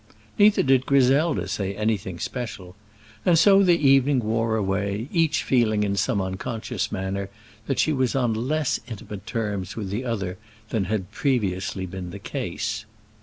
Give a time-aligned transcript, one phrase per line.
[0.39, 2.75] Neither did Griselda say anything special;
[3.23, 7.29] and so the evening wore away, each feeling in some unconscious manner
[7.67, 12.17] that she was on less intimate terms with the other than had previously been the
[12.17, 12.85] case.